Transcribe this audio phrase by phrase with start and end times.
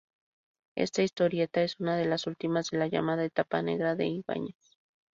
[0.75, 4.57] Esta historieta es una de las últimas de la llamada "etapa negra" de Ibáñez.